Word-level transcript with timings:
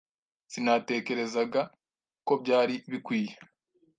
Sinatekerezaga 0.51 1.61
ko 2.27 2.33
byari 2.41 2.75
bikwiye. 2.91 3.33